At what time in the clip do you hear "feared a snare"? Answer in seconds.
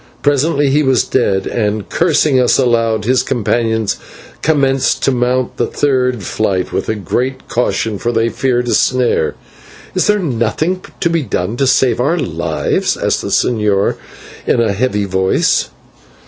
8.29-9.35